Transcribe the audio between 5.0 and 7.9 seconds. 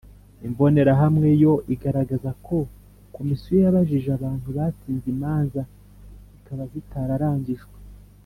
imanza zikaba zitararangijwe